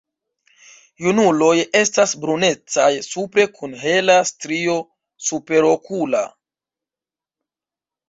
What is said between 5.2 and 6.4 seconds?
superokula.